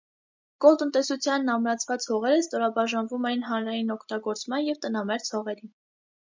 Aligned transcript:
Կոլտնտեսությանն 0.63 1.51
ամրացված 1.55 2.07
հողերը 2.13 2.39
ստորաբաժանվում 2.45 3.27
էին 3.33 3.45
հանրային 3.51 3.93
օգտագործման 3.97 4.67
և 4.71 4.81
տնամերձ 4.87 5.31
հողերի։ 5.37 5.71